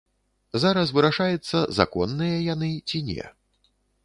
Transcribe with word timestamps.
Зараз 0.63 0.93
вырашаецца 0.99 1.57
законныя 1.81 2.37
яны, 2.53 2.71
ці 2.89 3.05
не. 3.13 3.31